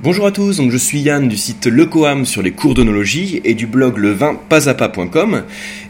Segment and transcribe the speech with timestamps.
[0.00, 3.66] Bonjour à tous, je suis Yann du site Lecoam sur les cours d'onologie et du
[3.66, 4.16] blog le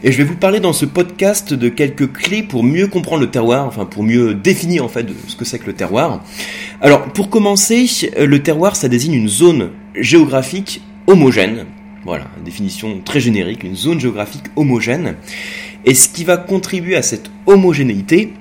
[0.03, 3.29] et je vais vous parler dans ce podcast de quelques clés pour mieux comprendre le
[3.29, 6.23] terroir, enfin pour mieux définir en fait ce que c'est que le terroir.
[6.81, 7.85] Alors pour commencer,
[8.17, 11.67] le terroir ça désigne une zone géographique homogène,
[12.03, 15.17] voilà, définition très générique, une zone géographique homogène.
[15.85, 18.33] Et ce qui va contribuer à cette homogénéité,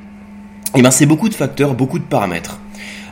[0.75, 2.59] eh ben, c'est beaucoup de facteurs, beaucoup de paramètres.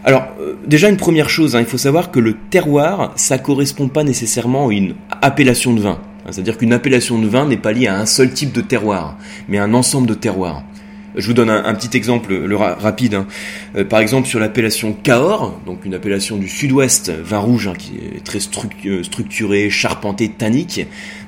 [0.07, 3.89] Alors, euh, déjà une première chose, hein, il faut savoir que le terroir, ça correspond
[3.89, 5.99] pas nécessairement à une appellation de vin.
[6.31, 9.59] C'est-à-dire qu'une appellation de vin n'est pas liée à un seul type de terroir, mais
[9.59, 10.63] à un ensemble de terroirs.
[11.17, 13.15] Je vous donne un, petit exemple le rapide.
[13.15, 13.27] Hein.
[13.77, 17.95] Euh, par exemple, sur l'appellation Cahors, donc une appellation du sud-ouest, vin rouge, hein, qui
[17.97, 18.39] est très
[18.87, 20.87] euh, structuré, charpenté, tannique,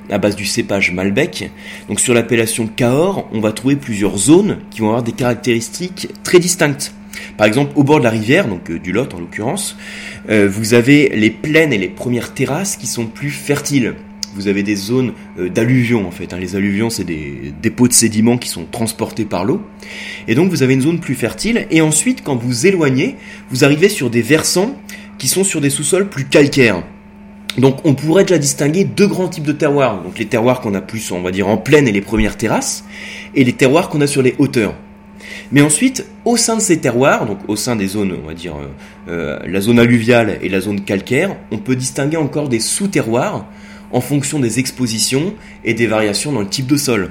[0.09, 1.51] à base du cépage Malbec.
[1.89, 6.39] Donc sur l'appellation Cahors, on va trouver plusieurs zones qui vont avoir des caractéristiques très
[6.39, 6.93] distinctes.
[7.37, 9.77] Par exemple, au bord de la rivière, donc euh, du Lot en l'occurrence,
[10.29, 13.95] euh, vous avez les plaines et les premières terrasses qui sont plus fertiles.
[14.35, 16.33] Vous avez des zones euh, d'alluvions en fait.
[16.33, 16.39] Hein.
[16.39, 19.63] Les alluvions, c'est des dépôts de sédiments qui sont transportés par l'eau.
[20.27, 21.67] Et donc vous avez une zone plus fertile.
[21.71, 23.17] Et ensuite, quand vous éloignez,
[23.51, 24.77] vous arrivez sur des versants
[25.17, 26.83] qui sont sur des sous-sols plus calcaires.
[27.57, 30.03] Donc on pourrait déjà distinguer deux grands types de terroirs.
[30.03, 32.85] Donc les terroirs qu'on a plus, on va dire, en plaine et les premières terrasses,
[33.35, 34.75] et les terroirs qu'on a sur les hauteurs.
[35.53, 38.57] Mais ensuite, au sein de ces terroirs, donc au sein des zones, on va dire
[38.57, 38.69] euh,
[39.09, 43.47] euh, la zone alluviale et la zone calcaire, on peut distinguer encore des sous-terroirs
[43.91, 45.35] en fonction des expositions
[45.65, 47.11] et des variations dans le type de sol.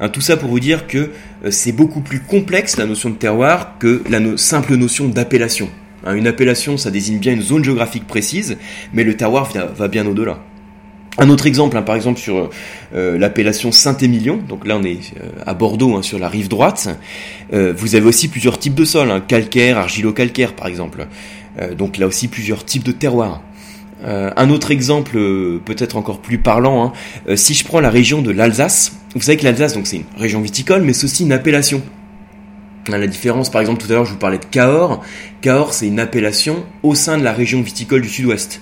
[0.00, 1.10] Hein, tout ça pour vous dire que
[1.44, 5.68] euh, c'est beaucoup plus complexe la notion de terroir que la simple notion d'appellation.
[6.04, 8.56] Hein, une appellation, ça désigne bien une zone géographique précise,
[8.92, 10.40] mais le terroir va bien au-delà.
[11.16, 12.50] Un autre exemple, hein, par exemple sur
[12.94, 16.88] euh, l'appellation Saint-Émilion, donc là on est euh, à Bordeaux, hein, sur la rive droite,
[17.52, 21.06] euh, vous avez aussi plusieurs types de sols, hein, calcaire, argilo-calcaire par exemple,
[21.78, 23.40] donc là aussi plusieurs types de terroirs.
[24.02, 25.12] un autre exemple
[25.64, 26.92] peut-être encore plus parlant,
[27.36, 30.82] si je prends la région de l'Alsace, vous savez que l'Alsace c'est une région viticole,
[30.82, 31.80] mais c'est aussi une appellation.
[32.88, 35.02] La différence, par exemple, tout à l'heure, je vous parlais de Cahors.
[35.40, 38.60] Cahors, c'est une appellation au sein de la région viticole du Sud-Ouest.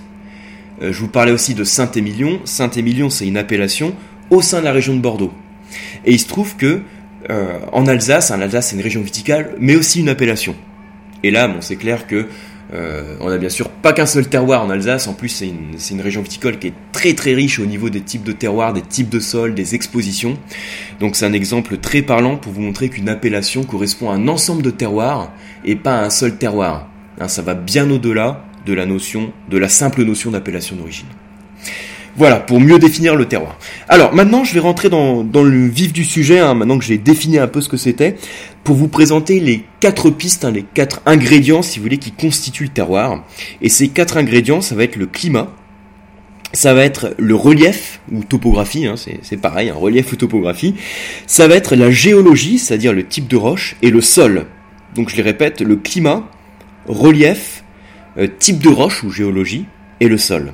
[0.81, 2.39] Euh, je vous parlais aussi de Saint-Émilion.
[2.45, 3.95] Saint-Émilion, c'est une appellation
[4.29, 5.33] au sein de la région de Bordeaux.
[6.05, 6.81] Et il se trouve que
[7.29, 10.55] euh, en Alsace, en Alsace c'est une région viticale, mais aussi une appellation.
[11.23, 12.27] Et là, bon, c'est clair que
[12.73, 15.07] euh, on a bien sûr pas qu'un seul terroir en Alsace.
[15.07, 18.01] En plus, c'est une, une, région viticole qui est très très riche au niveau des
[18.01, 20.37] types de terroirs, des types de sols, des expositions.
[20.99, 24.63] Donc c'est un exemple très parlant pour vous montrer qu'une appellation correspond à un ensemble
[24.63, 25.31] de terroirs
[25.65, 26.89] et pas à un seul terroir.
[27.19, 31.07] Hein, ça va bien au-delà de la notion, de la simple notion d'appellation d'origine.
[32.15, 33.57] Voilà, pour mieux définir le terroir.
[33.89, 37.39] Alors maintenant, je vais rentrer dans, le vif du sujet, hein, maintenant que j'ai défini
[37.39, 38.17] un peu ce que c'était,
[38.63, 42.65] pour vous présenter les quatre pistes, hein, les quatre ingrédients, si vous voulez, qui constituent
[42.65, 43.23] le terroir.
[43.61, 45.49] Et ces quatre ingrédients, ça va être le climat,
[46.53, 50.75] ça va être le relief ou topographie, hein, c'est pareil, un relief ou topographie.
[51.25, 54.45] Ça va être la géologie, c'est-à-dire le type de roche, et le sol.
[54.93, 56.29] Donc je les répète, le climat,
[56.85, 57.62] relief,
[58.39, 59.65] type de roche ou géologie
[59.99, 60.53] et le sol.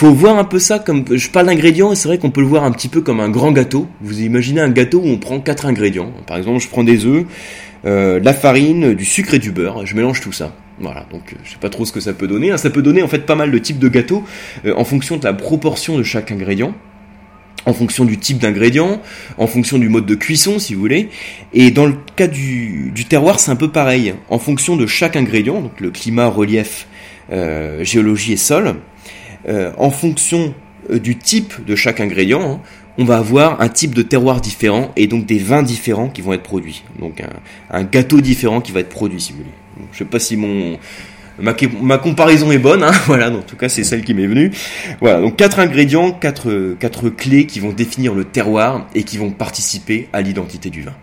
[0.00, 2.46] Faut voir un peu ça comme je parle d'ingrédients et c'est vrai qu'on peut le
[2.46, 3.86] voir un petit peu comme un grand gâteau.
[4.00, 6.10] Vous imaginez un gâteau où on prend quatre ingrédients.
[6.26, 7.26] Par exemple, je prends des œufs,
[7.84, 9.84] euh, la farine, du sucre et du beurre.
[9.84, 10.54] Je mélange tout ça.
[10.78, 12.50] Voilà, donc euh, je sais pas trop ce que ça peut donner.
[12.50, 12.56] Hein.
[12.56, 14.24] Ça peut donner en fait pas mal de types de gâteaux
[14.74, 16.72] en fonction de la proportion de chaque ingrédient
[17.66, 19.00] en fonction du type d'ingrédient,
[19.38, 21.08] en fonction du mode de cuisson si vous voulez.
[21.52, 24.14] Et dans le cas du, terroir, c'est un peu pareil.
[24.28, 26.86] En fonction de chaque ingrédient, donc le climat, relief,
[27.32, 28.76] euh, géologie et sol,
[29.48, 30.54] euh, en fonction
[30.90, 32.60] euh, du type de chaque ingrédient, hein,
[32.98, 36.32] on va avoir un type de terroir différent et donc des vins différents qui vont
[36.32, 36.82] être produits.
[36.98, 37.22] Donc
[37.70, 39.50] un, gâteau différent qui va être produit si vous voulez.
[39.92, 40.78] Je sais pas si mon
[41.40, 44.50] ma, comparaison est bonne, hein, voilà, en tout cas c'est celle qui m'est venue.
[45.00, 49.30] Voilà, donc quatre ingrédients, quatre, quatre clés qui vont définir le terroir et qui vont
[49.30, 50.94] participer à l'identité du vin.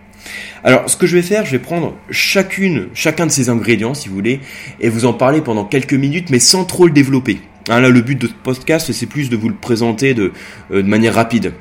[0.64, 4.10] Alors, ce que je vais faire, je vais prendre chacune, chacun de ces ingrédients, si
[4.10, 4.42] vous voulez,
[4.80, 7.40] et vous en parler pendant quelques minutes, mais sans trop le développer.
[7.70, 10.32] Hein, là, le but de ce podcast, c'est plus de vous le présenter de,
[10.72, 11.54] euh, de manière rapide.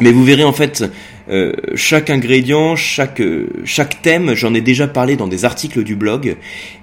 [0.00, 0.84] Mais vous verrez en fait
[1.28, 5.96] euh, chaque ingrédient, chaque euh, chaque thème, j'en ai déjà parlé dans des articles du
[5.96, 6.36] blog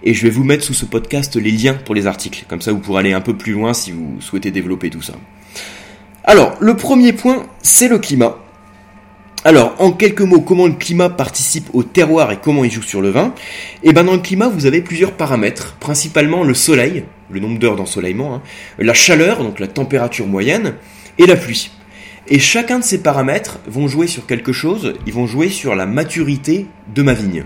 [0.04, 2.46] et je vais vous mettre sous ce podcast les liens pour les articles.
[2.48, 5.14] Comme ça vous pourrez aller un peu plus loin si vous souhaitez développer tout ça.
[6.26, 8.38] Alors, le premier point, c'est le climat.
[9.46, 13.02] Alors, en quelques mots, comment le climat participe au terroir et comment il joue sur
[13.02, 13.34] le vin?
[13.84, 17.76] Eh ben, dans le climat, vous avez plusieurs paramètres, principalement le soleil, le nombre d'heures
[17.76, 18.42] d'ensoleillement, hein,
[18.80, 20.76] la chaleur, donc la température moyenne,
[21.18, 21.72] et la pluie.
[22.28, 25.86] Et chacun de ces paramètres vont jouer sur quelque chose, ils vont jouer sur la
[25.86, 27.44] maturité de ma vigne.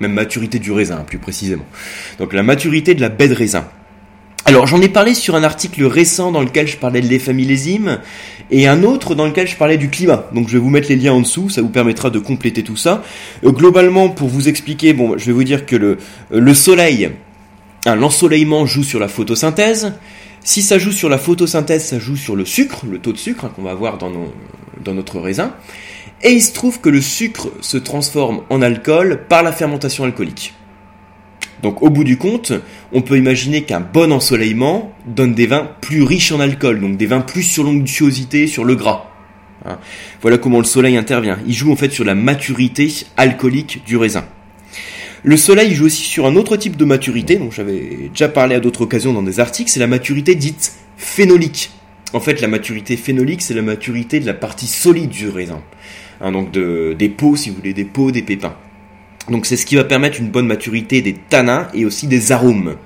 [0.00, 1.64] Même maturité du raisin, plus précisément.
[2.18, 3.66] Donc la maturité de la baie de raisin.
[4.44, 7.98] Alors j'en ai parlé sur un article récent dans lequel je parlais de l'effet millésime
[8.50, 10.24] et un autre dans lequel je parlais du climat.
[10.32, 12.76] Donc je vais vous mettre les liens en dessous, ça vous permettra de compléter tout
[12.76, 13.02] ça.
[13.44, 15.98] Euh, globalement, pour vous expliquer, bon, je vais vous dire que le,
[16.32, 17.10] euh, le soleil,
[17.84, 19.92] hein, l'ensoleillement joue sur la photosynthèse.
[20.48, 23.44] Si ça joue sur la photosynthèse, ça joue sur le sucre, le taux de sucre
[23.44, 25.52] hein, qu'on va avoir dans, notre raisin.
[26.22, 30.54] Et il se trouve que le sucre se transforme en alcool par la fermentation alcoolique.
[31.62, 32.54] Donc au bout du compte,
[32.94, 37.04] on peut imaginer qu'un bon ensoleillement donne des vins plus riches en alcool, donc des
[37.04, 39.10] vins plus sur l'onctuosité, sur le gras.
[39.66, 39.76] Hein.
[40.22, 41.38] Voilà comment le soleil intervient.
[41.46, 44.24] Il joue en fait sur la maturité alcoolique du raisin.
[45.24, 48.60] Le soleil joue aussi sur un autre type de maturité, dont j'avais déjà parlé à
[48.60, 51.70] d'autres occasions dans des articles, c'est la maturité dite phénolique.
[52.12, 55.60] En fait, la maturité phénolique, c'est la maturité de la partie solide du raisin.
[56.20, 58.56] Hein, donc des peaux, si vous voulez, des peaux, des pépins.
[59.28, 62.76] Donc c'est ce qui va permettre une bonne maturité des tanins et aussi des arômes.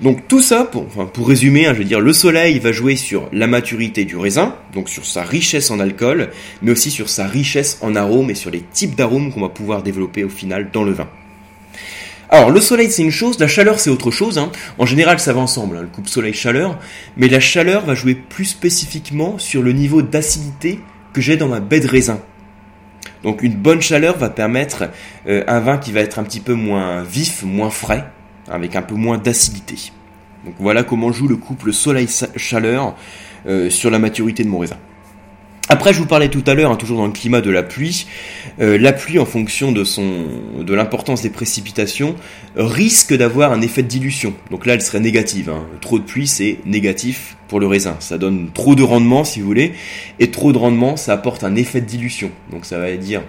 [0.00, 3.46] Donc tout ça, pour, résumer, hein, je veux dire, le soleil va jouer sur la
[3.46, 6.30] maturité du raisin, donc sur sa richesse en alcool,
[6.60, 9.82] mais aussi sur sa richesse en arômes et sur les types d'arômes qu'on va pouvoir
[9.82, 11.08] développer au final dans le vin.
[12.28, 14.38] Alors le soleil c'est une chose, la chaleur c'est autre chose.
[14.38, 14.50] Hein.
[14.78, 16.78] En général ça va ensemble, hein, le couple soleil-chaleur,
[17.16, 20.80] mais la chaleur va jouer plus spécifiquement sur le niveau d'acidité
[21.12, 22.20] que j'ai dans ma baie de raisin.
[23.22, 24.90] Donc une bonne chaleur va permettre
[25.28, 28.04] euh, un vin qui va être un petit peu moins vif, moins frais,
[28.48, 29.92] avec un peu moins d'acidité.
[30.44, 32.96] Donc voilà comment joue le couple soleil-chaleur
[33.46, 34.78] euh, sur la maturité de mon raisin.
[35.68, 38.06] Après, je vous parlais tout à l'heure, hein, toujours dans le climat de la pluie.
[38.60, 40.26] Euh, la pluie, en fonction de son,
[40.60, 42.14] de l'importance des précipitations,
[42.54, 44.32] risque d'avoir un effet de dilution.
[44.52, 45.50] Donc là, elle serait négative.
[45.50, 45.66] Hein.
[45.80, 47.96] Trop de pluie, c'est négatif pour le raisin.
[47.98, 49.72] Ça donne trop de rendement, si vous voulez,
[50.20, 52.30] et trop de rendement, ça apporte un effet de dilution.
[52.52, 53.22] Donc ça va dire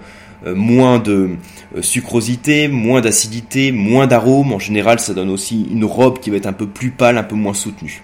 [0.46, 1.30] euh, moins de
[1.76, 4.52] euh, sucrosité, moins d'acidité, moins d'arôme.
[4.52, 7.24] En général, ça donne aussi une robe qui va être un peu plus pâle, un
[7.24, 8.02] peu moins soutenue.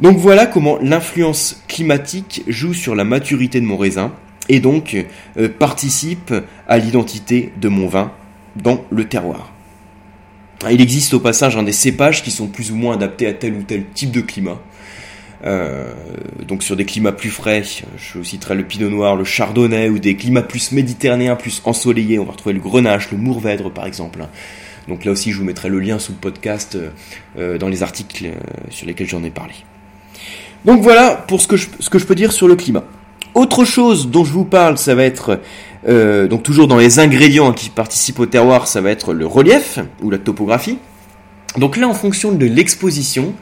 [0.00, 4.12] Donc voilà comment l'influence climatique joue sur la maturité de mon raisin
[4.48, 4.96] et donc
[5.36, 6.32] euh, participe
[6.68, 8.12] à l'identité de mon vin
[8.56, 9.52] dans le terroir.
[10.70, 13.62] Il existe au passage des cépages qui sont plus ou moins adaptés à tel ou
[13.62, 14.60] tel type de climat.
[15.44, 15.92] Euh,
[16.46, 17.62] donc sur des climats plus frais,
[17.96, 22.24] je citerai le pinot noir, le chardonnay, ou des climats plus méditerranéens, plus ensoleillés, on
[22.24, 24.26] va retrouver le grenache, le mourvèdre par exemple.
[24.88, 26.76] Donc là aussi je vous mettrai le lien sous le podcast
[27.36, 28.30] euh, dans les articles
[28.70, 29.54] sur lesquels j'en ai parlé.
[30.64, 32.84] Donc voilà pour ce que, je, peux dire sur le climat.
[33.34, 35.40] Autre chose dont je vous parle, ça va être
[35.86, 39.78] euh, donc toujours dans les ingrédients qui participent au terroir, ça va être le relief
[40.02, 40.78] ou la topographie.
[41.56, 43.34] Donc là, en fonction de l'exposition,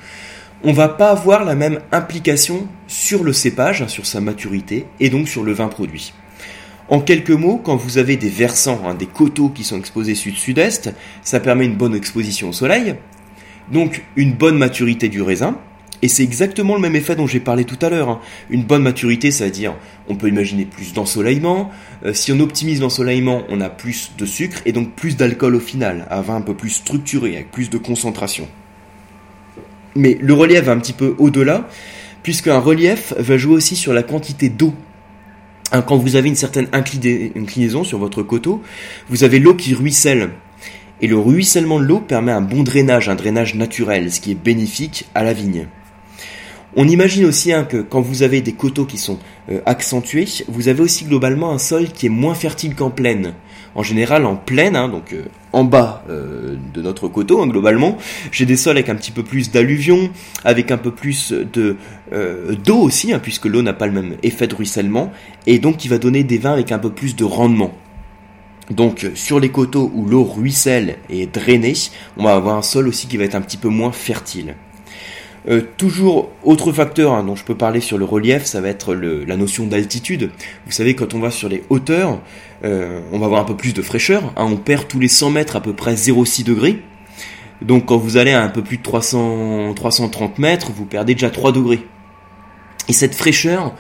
[0.62, 5.10] on va pas avoir la même implication sur le cépage, hein, sur sa maturité, et
[5.10, 6.12] donc sur le vin produit.
[6.88, 10.94] En quelques mots, quand vous avez des versants, hein, des coteaux qui sont exposés sud-sud-est,
[11.22, 12.94] ça permet une bonne exposition au soleil,
[13.72, 15.56] donc une bonne maturité du raisin,
[16.02, 18.08] et c'est exactement le même effet dont j'ai parlé tout à l'heure.
[18.08, 18.20] Hein.
[18.50, 19.74] Une bonne maturité, c'est-à-dire
[20.08, 21.70] on peut imaginer plus d'ensoleillement.
[22.04, 25.60] Euh, si on optimise l'ensoleillement, on a plus de sucre et donc plus d'alcool au
[25.60, 28.48] final, un vin un peu plus structuré, avec plus de concentration.
[29.94, 31.68] Mais le relief va un petit peu au-delà,
[32.22, 34.74] puisqu'un relief va jouer aussi sur la quantité d'eau.
[35.72, 38.62] Hein, quand vous avez une certaine inclinaison sur votre coteau,
[39.08, 40.30] vous avez l'eau qui ruisselle.
[41.00, 44.34] Et le ruissellement de l'eau permet un bon drainage, un drainage naturel, ce qui est
[44.34, 45.66] bénéfique à la vigne.
[46.78, 49.18] On imagine aussi hein, que quand vous avez des coteaux qui sont
[49.50, 53.32] euh, accentués, vous avez aussi globalement un sol qui est moins fertile qu'en plaine.
[53.74, 57.96] En général, en plaine, hein, donc euh, en bas euh, de notre coteau, hein, globalement,
[58.30, 60.10] j'ai des sols avec un petit peu plus d'alluvion,
[60.44, 61.76] avec un peu plus de
[62.62, 65.10] d'eau aussi, puisque l'eau n'a pas le même effet de ruissellement,
[65.46, 67.72] et donc qui va donner des vins avec un peu plus de rendement.
[68.70, 71.72] Donc sur les coteaux où l'eau ruisselle et est drainée,
[72.18, 74.56] on va avoir un sol aussi qui va être un petit peu moins fertile.
[75.48, 78.94] Euh, toujours autre facteur hein, dont je peux parler sur le relief, ça va être
[78.94, 80.30] la notion d'altitude.
[80.66, 82.20] Vous savez, quand on va sur les hauteurs,
[82.64, 84.32] euh, on va avoir un peu plus de fraîcheur.
[84.36, 84.46] Hein.
[84.50, 86.82] on perd tous les 100 mètres à peu près 0,6 degrés.
[87.62, 91.30] Donc quand vous allez à un peu plus de 300, 330 mètres, vous perdez déjà
[91.30, 91.80] 3 degrés.
[92.88, 93.72] Et cette fraîcheur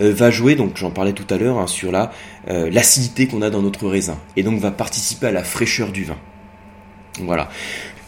[0.00, 2.12] euh, va jouer, donc j'en parlais tout à l'heure, hein, sur la
[2.46, 6.16] l'acidité qu'on a dans notre raisin, et donc va participer à la fraîcheur du vin.
[7.20, 7.48] Voilà.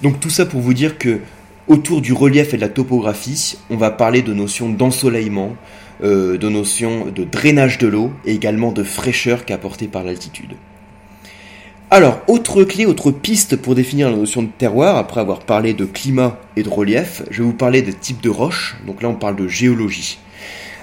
[0.02, 1.20] Donc tout ça pour vous dire que
[1.68, 5.56] Autour du relief et de la topographie, on va parler de notions d'ensoleillement,
[6.04, 10.54] euh, de notions de drainage de l'eau et également de fraîcheur qu'apportée par l'altitude.
[11.90, 15.85] Alors, autre clé, autre piste pour définir la notion de terroir, après avoir parlé de
[15.85, 19.14] climat et de relief, je vais vous parler des types de roches, donc là on
[19.14, 20.20] parle de géologie.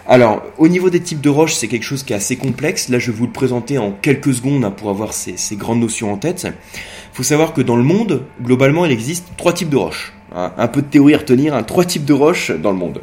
[0.06, 2.90] Alors, au niveau des types de roches, c'est quelque chose qui est assez complexe.
[2.90, 5.80] Là, je vais vous le présenter en quelques secondes hein, pour avoir ces, ces, grandes
[5.80, 6.46] notions en tête.
[6.46, 10.12] Il faut savoir que dans le monde, globalement, il existe trois types de roches.
[10.34, 13.02] Un, peu de théorie à retenir, hein, trois types de roches dans le monde.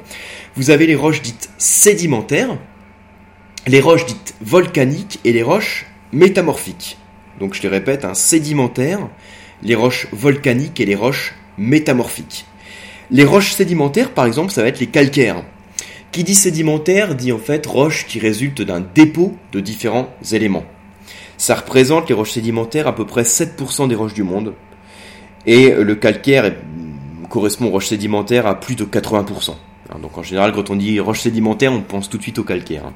[0.56, 2.58] Vous avez les roches dites sédimentaires,
[3.66, 6.98] les roches dites volcaniques et les roches métamorphiques.
[7.38, 9.08] Donc je les répète, un sédimentaire,
[9.62, 12.46] les roches volcaniques et les roches métamorphiques.
[13.10, 15.42] Les roches sédimentaires, par exemple, ça va être les calcaires.
[16.12, 20.64] Qui dit sédimentaire dit en fait roche qui résulte d'un dépôt de différents éléments.
[21.36, 24.54] Ça représente les roches sédimentaires à peu près 7% des roches du monde.
[25.46, 26.52] Et le calcaire
[27.30, 29.52] correspond aux roches sédimentaires à plus de 80%.
[29.52, 32.44] Hein, donc en général, quand on dit roches sédimentaires, on pense tout de suite au
[32.44, 32.84] calcaire.
[32.86, 32.92] Hein.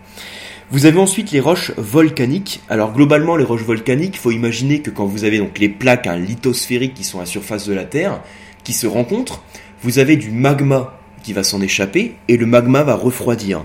[0.70, 2.60] Vous avez ensuite les roches volcaniques.
[2.68, 6.16] Alors globalement, les roches volcaniques, faut imaginer que quand vous avez donc les plaques hein,
[6.16, 8.20] lithosphériques qui sont à la surface de la Terre,
[8.64, 9.42] qui se rencontrent,
[9.82, 13.64] vous avez du magma qui va s'en échapper et le magma va refroidir.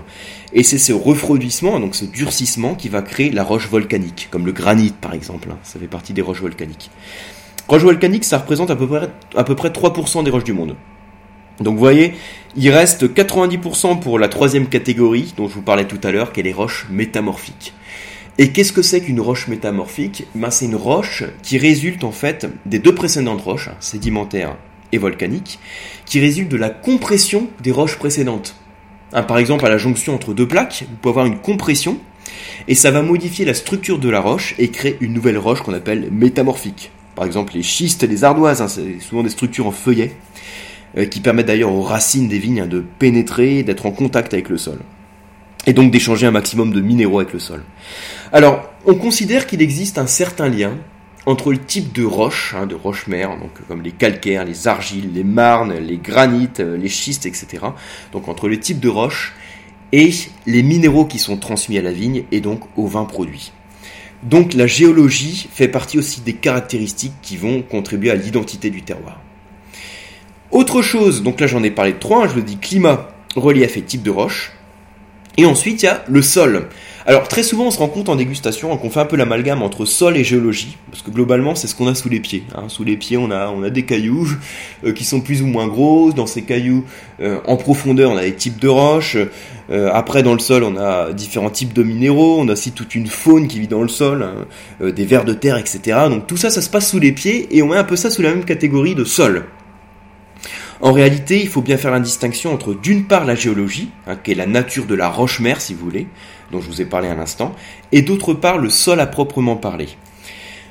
[0.52, 4.52] Et c'est ce refroidissement, donc ce durcissement, qui va créer la roche volcanique, comme le
[4.52, 5.48] granit par exemple.
[5.62, 6.90] Ça fait partie des roches volcaniques.
[7.70, 10.74] Roche volcanique, ça représente à peu près, à peu près 3% des roches du monde.
[11.60, 12.14] Donc vous voyez,
[12.56, 16.40] il reste 90% pour la troisième catégorie dont je vous parlais tout à l'heure, qui
[16.40, 17.72] est les roches métamorphiques.
[18.38, 20.24] Et qu'est-ce que c'est qu'une roche métamorphique?
[20.34, 24.56] Ben, C'est une roche qui résulte en fait des deux précédentes roches, hein, sédimentaires
[24.90, 25.60] et volcanique,
[26.06, 28.56] qui résulte de la compression des roches précédentes.
[29.12, 31.98] Hein, par exemple, à la jonction entre deux plaques, vous pouvez avoir une compression,
[32.66, 35.72] et ça va modifier la structure de la roche et créer une nouvelle roche qu'on
[35.72, 36.90] appelle métamorphique.
[37.20, 40.16] Par exemple, les schistes et les ardoises, hein, c'est souvent des structures en feuillet,
[40.96, 44.48] euh, qui permettent d'ailleurs aux racines des vignes hein, de pénétrer, d'être en contact avec
[44.48, 44.78] le sol.
[45.66, 47.62] Et donc d'échanger un maximum de minéraux avec le sol.
[48.32, 50.78] Alors, on considère qu'il existe un certain lien
[51.26, 53.36] entre le type de roche, hein, de roche-mère,
[53.68, 57.66] comme les calcaires, les argiles, les marnes, les granites, euh, les schistes, etc.
[58.14, 59.34] Donc entre le type de roche
[59.92, 60.10] et
[60.46, 63.52] les minéraux qui sont transmis à la vigne et donc au vin produit.
[64.22, 69.20] Donc la géologie fait partie aussi des caractéristiques qui vont contribuer à l'identité du terroir.
[70.50, 73.76] Autre chose, donc là j'en ai parlé de trois, hein, je vous dis climat, relief
[73.76, 74.52] et type de roche.
[75.36, 76.68] Et ensuite il y a le sol.
[77.10, 79.84] Alors très souvent on se rend compte en dégustation qu'on fait un peu l'amalgame entre
[79.84, 82.44] sol et géologie, parce que globalement c'est ce qu'on a sous les pieds.
[82.54, 82.68] Hein.
[82.68, 84.28] Sous les pieds on a, des cailloux
[84.84, 86.84] euh, qui sont plus ou moins gros, dans ces cailloux
[87.20, 89.16] euh, en profondeur on a des types de roches,
[89.72, 92.94] euh, après dans le sol on a différents types de minéraux, on a aussi toute
[92.94, 94.46] une faune qui vit dans le sol, hein,
[94.92, 96.02] des vers de terre etc.
[96.08, 98.10] Donc tout ça ça se passe sous les pieds et on met un peu ça
[98.10, 99.46] sous la même catégorie de sol.
[100.82, 104.32] En réalité, il faut bien faire la distinction entre d'une part la géologie, hein, qui
[104.32, 106.06] est la nature de la roche-mère si vous voulez,
[106.52, 107.54] dont je vous ai parlé à l'instant,
[107.92, 109.88] et d'autre part le sol à proprement parler.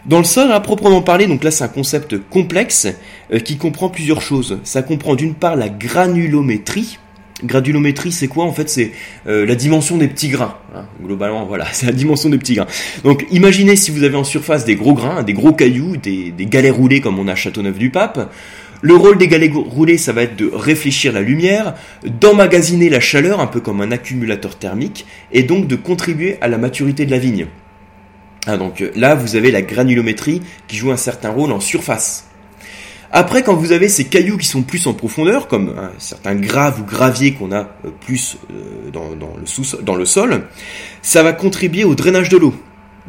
[0.06, 2.88] Dans le sol à proprement parler, donc là c'est un concept complexe
[3.34, 4.60] euh, qui comprend plusieurs choses.
[4.64, 7.00] Ça comprend d'une part la granulométrie.
[7.44, 8.44] Granulométrie, c'est quoi?
[8.46, 8.92] En fait, c'est
[9.28, 10.58] euh, la dimension des petits grains.
[10.76, 10.86] Hein.
[11.02, 12.68] Globalement, voilà, c'est la dimension des petits grains.
[13.04, 16.46] Donc, imaginez si vous avez en surface des gros grains, des gros cailloux, des, des
[16.46, 18.30] galets roulés comme on a à Châteauneuf-du-Pape.
[18.82, 23.42] Le rôle des galets roulés, ça va être de réfléchir la lumière, d'emmagasiner la chaleur,
[23.42, 27.20] un peu comme un accumulateur thermique, et donc de contribuer à la maturité de la
[27.20, 27.48] vigne.
[28.48, 32.26] Ah, donc euh, là, vous avez la granulométrie qui joue un certain rôle en surface.
[33.12, 36.80] Après, quand vous avez ces cailloux qui sont plus en profondeur, comme un certain grave
[36.80, 40.44] ou gravier qu'on a euh, plus euh, dans le sol,
[41.02, 42.54] ça va contribuer au drainage de l'eau.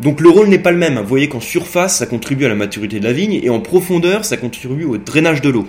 [0.00, 0.98] Donc le rôle n'est pas le même.
[0.98, 4.24] Vous voyez qu'en surface, ça contribue à la maturité de la vigne et en profondeur,
[4.24, 5.66] ça contribue au drainage de l'eau.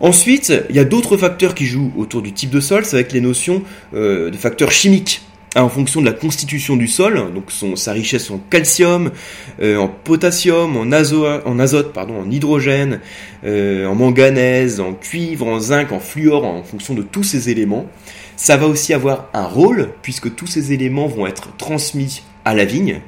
[0.00, 3.12] Ensuite, il y a d'autres facteurs qui jouent autour du type de sol, c'est avec
[3.12, 3.62] les notions
[3.94, 5.22] euh, de facteurs chimiques.
[5.56, 9.10] Hein, en fonction de la constitution du sol, donc sa richesse en calcium,
[9.60, 13.00] euh, en potassium, en, en azote, pardon, en hydrogène,
[13.44, 17.86] euh, en manganèse, en cuivre, en zinc, en fluor, en fonction de tous ces éléments.
[18.36, 22.64] Ça va aussi avoir un rôle, puisque tous ces éléments vont être transmis à la
[22.64, 23.00] vigne,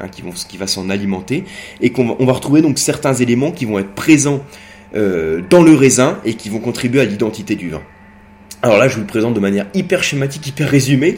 [0.00, 1.44] Hein, qui, vont, qui va s'en alimenter,
[1.82, 4.42] et qu'on va, on va retrouver donc certains éléments qui vont être présents
[4.94, 7.82] euh, dans le raisin et qui vont contribuer à l'identité du vin.
[8.62, 11.16] Alors là, je vous le présente de manière hyper schématique, hyper résumée.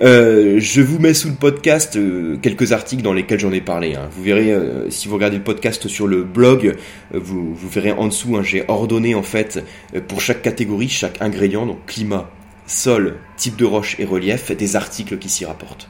[0.00, 3.96] Euh, je vous mets sous le podcast euh, quelques articles dans lesquels j'en ai parlé.
[3.96, 4.08] Hein.
[4.12, 4.54] Vous verrez,
[4.90, 6.76] si vous regardez le podcast sur le blog,
[7.12, 9.64] vous, vous, verrez en dessous, hein, j'ai ordonné en fait
[10.06, 12.30] pour chaque catégorie, chaque ingrédient, donc climat,
[12.66, 15.88] sol, type de roche et relief, des articles qui s'y rapportent.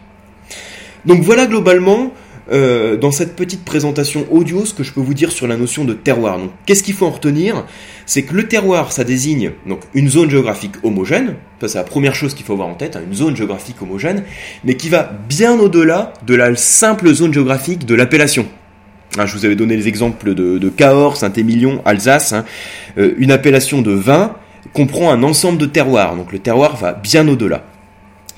[1.05, 2.13] Donc voilà globalement
[2.51, 5.85] euh, dans cette petite présentation audio ce que je peux vous dire sur la notion
[5.85, 6.39] de terroir.
[6.39, 7.65] Donc qu'est-ce qu'il faut en retenir?
[8.07, 9.53] C'est que le terroir, ça désigne
[9.95, 11.37] une zone géographique homogène.
[11.61, 14.25] Ça c'est la première chose qu'il faut avoir en tête, hein, une zone géographique homogène,
[14.65, 18.47] mais qui va bien au-delà de la simple zone géographique de l'appellation.
[19.19, 22.33] Hein, je vous avais donné les exemples de, de Cahors, Saint-Émilion, Alsace.
[22.33, 22.45] Hein.
[22.99, 24.35] Euh, une appellation de vin
[24.73, 27.65] comprend un ensemble de terroirs, donc le terroir va bien au-delà.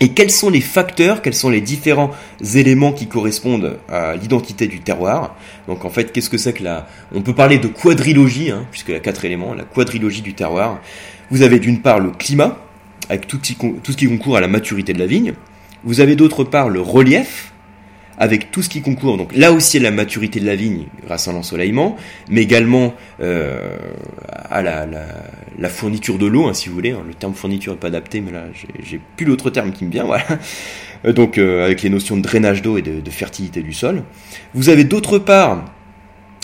[0.00, 2.10] Et quels sont les facteurs, quels sont les différents
[2.54, 5.36] éléments qui correspondent à l'identité du terroir?
[5.68, 6.88] Donc en fait, qu'est-ce que c'est que la...
[7.14, 10.34] On peut parler de quadrilogie, hein, puisque il y a quatre éléments, la quadrilogie du
[10.34, 10.80] terroir.
[11.30, 12.58] Vous avez d'une part le climat,
[13.08, 15.34] avec tout, tout ce qui concourt à la maturité de la vigne.
[15.84, 17.53] Vous avez d'autre part le relief,
[18.18, 21.32] avec tout ce qui concourt, donc là aussi la maturité de la vigne grâce à
[21.32, 21.96] l'ensoleillement,
[22.28, 23.76] mais également euh,
[24.28, 26.94] à la, fourniture de l'eau, hein, si vous voulez.
[27.06, 28.44] Le terme fourniture n'est pas adapté, mais là
[28.82, 30.04] j'ai plus l'autre terme qui me vient.
[30.04, 30.24] Voilà.
[31.04, 34.02] Euh, donc euh, avec les notions de drainage d'eau et de, fertilité du sol.
[34.54, 35.64] Vous avez d'autre part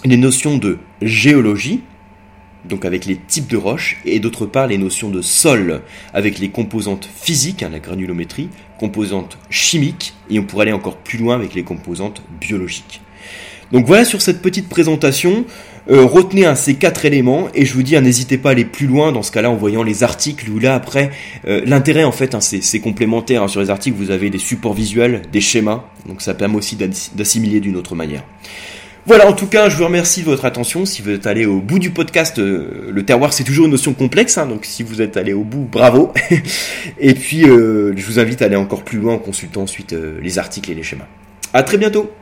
[0.04, 1.82] les notions de géologie,
[2.64, 6.50] donc avec les types de roches, et d'autre part les notions de sol, avec les
[6.50, 8.49] composantes physiques, hein, la granulométrie,
[8.79, 13.00] composantes chimiques, et on pourrait aller encore plus loin avec les composantes biologiques.
[13.73, 15.45] Donc voilà sur cette petite présentation,
[15.90, 18.87] euh, retenez ces quatre éléments, et je vous dis, hein, n'hésitez pas à aller plus
[18.87, 21.11] loin dans ce cas-là en voyant les articles, où là après,
[21.47, 25.23] euh, l'intérêt en fait, hein, c'est complémentaire, sur les articles vous avez des supports visuels,
[25.33, 28.25] des schémas, donc ça permet aussi d'assimiler d'une autre manière.
[29.07, 30.85] Voilà, en tout cas, je vous remercie de votre attention.
[30.85, 33.95] Si vous êtes allé au bout du podcast, euh, le terroir, c'est toujours une notion
[33.95, 36.12] complexe, hein, donc si vous êtes allé au bout, bravo.
[36.99, 40.19] et puis, euh, je vous invite à aller encore plus loin en consultant ensuite euh,
[40.23, 41.09] les articles et les schémas.
[41.52, 42.12] À très bientôt